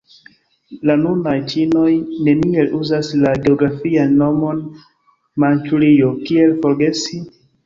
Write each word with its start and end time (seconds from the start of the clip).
La 0.89 0.93
nunaj 1.01 1.33
ĉinoj 1.51 1.91
neniel 2.27 2.71
uzas 2.79 3.11
la 3.25 3.35
geografian 3.43 4.17
nomon 4.23 4.65
Manĉurio– 5.45 6.11
kiel 6.27 6.59
forgesi? 6.67 7.23